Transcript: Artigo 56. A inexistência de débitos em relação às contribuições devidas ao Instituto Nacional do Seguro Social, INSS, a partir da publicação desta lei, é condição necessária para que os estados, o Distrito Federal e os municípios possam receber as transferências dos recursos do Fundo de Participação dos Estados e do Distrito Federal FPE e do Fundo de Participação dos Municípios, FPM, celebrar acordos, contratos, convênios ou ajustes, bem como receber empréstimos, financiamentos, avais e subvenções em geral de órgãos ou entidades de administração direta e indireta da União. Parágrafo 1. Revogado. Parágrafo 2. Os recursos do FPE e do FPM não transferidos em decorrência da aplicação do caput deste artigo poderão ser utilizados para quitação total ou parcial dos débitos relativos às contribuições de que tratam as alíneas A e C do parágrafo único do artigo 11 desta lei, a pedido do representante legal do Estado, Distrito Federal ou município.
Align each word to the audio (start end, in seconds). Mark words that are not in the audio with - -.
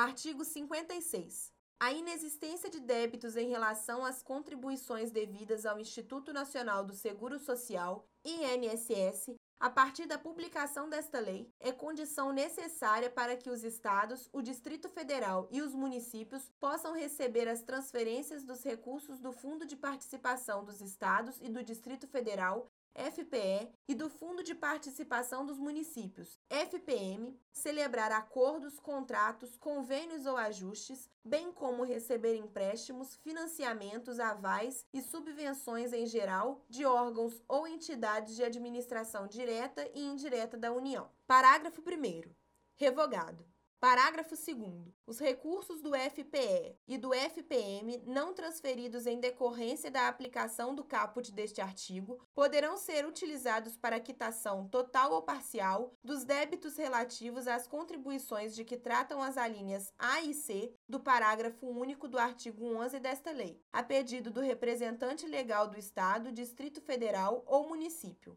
Artigo 0.00 0.46
56. 0.46 1.52
A 1.78 1.92
inexistência 1.92 2.70
de 2.70 2.80
débitos 2.80 3.36
em 3.36 3.50
relação 3.50 4.02
às 4.02 4.22
contribuições 4.22 5.10
devidas 5.10 5.66
ao 5.66 5.78
Instituto 5.78 6.32
Nacional 6.32 6.82
do 6.86 6.94
Seguro 6.94 7.38
Social, 7.38 8.08
INSS, 8.24 9.34
a 9.58 9.68
partir 9.68 10.06
da 10.06 10.18
publicação 10.18 10.88
desta 10.88 11.20
lei, 11.20 11.52
é 11.60 11.70
condição 11.70 12.32
necessária 12.32 13.10
para 13.10 13.36
que 13.36 13.50
os 13.50 13.62
estados, 13.62 14.26
o 14.32 14.40
Distrito 14.40 14.88
Federal 14.88 15.46
e 15.50 15.60
os 15.60 15.74
municípios 15.74 16.50
possam 16.58 16.94
receber 16.94 17.46
as 17.46 17.60
transferências 17.60 18.42
dos 18.42 18.64
recursos 18.64 19.20
do 19.20 19.32
Fundo 19.32 19.66
de 19.66 19.76
Participação 19.76 20.64
dos 20.64 20.80
Estados 20.80 21.38
e 21.42 21.50
do 21.50 21.62
Distrito 21.62 22.08
Federal 22.08 22.70
FPE 22.94 23.70
e 23.88 23.94
do 23.94 24.08
Fundo 24.08 24.42
de 24.42 24.54
Participação 24.54 25.46
dos 25.46 25.58
Municípios, 25.58 26.38
FPM, 26.48 27.38
celebrar 27.60 28.10
acordos, 28.10 28.80
contratos, 28.80 29.56
convênios 29.56 30.26
ou 30.26 30.36
ajustes, 30.36 31.08
bem 31.24 31.52
como 31.52 31.84
receber 31.84 32.34
empréstimos, 32.34 33.14
financiamentos, 33.16 34.18
avais 34.18 34.84
e 34.92 35.00
subvenções 35.02 35.92
em 35.92 36.06
geral 36.06 36.64
de 36.68 36.84
órgãos 36.84 37.42
ou 37.46 37.68
entidades 37.68 38.34
de 38.34 38.42
administração 38.42 39.26
direta 39.26 39.88
e 39.94 40.00
indireta 40.00 40.56
da 40.56 40.72
União. 40.72 41.10
Parágrafo 41.26 41.82
1. 41.82 42.30
Revogado. 42.76 43.44
Parágrafo 43.80 44.34
2. 44.36 44.92
Os 45.06 45.18
recursos 45.18 45.80
do 45.80 45.92
FPE 45.94 46.76
e 46.86 46.98
do 46.98 47.14
FPM 47.14 48.02
não 48.06 48.34
transferidos 48.34 49.06
em 49.06 49.18
decorrência 49.18 49.90
da 49.90 50.06
aplicação 50.06 50.74
do 50.74 50.84
caput 50.84 51.32
deste 51.32 51.62
artigo 51.62 52.20
poderão 52.34 52.76
ser 52.76 53.06
utilizados 53.06 53.78
para 53.78 53.98
quitação 53.98 54.68
total 54.68 55.14
ou 55.14 55.22
parcial 55.22 55.94
dos 56.04 56.24
débitos 56.24 56.76
relativos 56.76 57.48
às 57.48 57.66
contribuições 57.66 58.54
de 58.54 58.66
que 58.66 58.76
tratam 58.76 59.22
as 59.22 59.38
alíneas 59.38 59.94
A 59.98 60.20
e 60.20 60.34
C 60.34 60.74
do 60.86 61.00
parágrafo 61.00 61.66
único 61.66 62.06
do 62.06 62.18
artigo 62.18 62.66
11 62.66 63.00
desta 63.00 63.30
lei, 63.30 63.64
a 63.72 63.82
pedido 63.82 64.30
do 64.30 64.42
representante 64.42 65.26
legal 65.26 65.66
do 65.66 65.78
Estado, 65.78 66.30
Distrito 66.30 66.82
Federal 66.82 67.42
ou 67.46 67.66
município. 67.66 68.36